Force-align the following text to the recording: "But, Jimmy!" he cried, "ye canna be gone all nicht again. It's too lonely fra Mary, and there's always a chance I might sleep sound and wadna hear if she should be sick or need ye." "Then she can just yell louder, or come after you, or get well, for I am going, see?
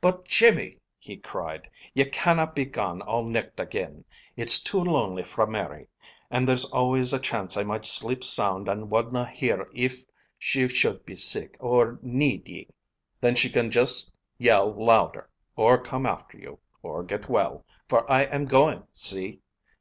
"But, 0.00 0.26
Jimmy!" 0.26 0.78
he 0.96 1.16
cried, 1.16 1.68
"ye 1.92 2.04
canna 2.04 2.46
be 2.46 2.64
gone 2.64 3.02
all 3.02 3.24
nicht 3.24 3.58
again. 3.58 4.04
It's 4.36 4.60
too 4.62 4.78
lonely 4.78 5.24
fra 5.24 5.44
Mary, 5.50 5.88
and 6.30 6.46
there's 6.46 6.66
always 6.66 7.12
a 7.12 7.18
chance 7.18 7.56
I 7.56 7.64
might 7.64 7.84
sleep 7.84 8.22
sound 8.22 8.68
and 8.68 8.92
wadna 8.92 9.26
hear 9.26 9.66
if 9.74 10.04
she 10.38 10.68
should 10.68 11.04
be 11.04 11.16
sick 11.16 11.56
or 11.58 11.98
need 12.00 12.46
ye." 12.46 12.68
"Then 13.20 13.34
she 13.34 13.50
can 13.50 13.72
just 13.72 14.12
yell 14.38 14.72
louder, 14.72 15.28
or 15.56 15.78
come 15.82 16.06
after 16.06 16.38
you, 16.38 16.60
or 16.84 17.02
get 17.02 17.28
well, 17.28 17.66
for 17.88 18.08
I 18.08 18.22
am 18.26 18.44
going, 18.44 18.84
see? 18.92 19.40